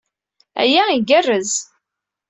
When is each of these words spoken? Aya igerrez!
Aya 0.61 0.83
igerrez! 0.97 1.51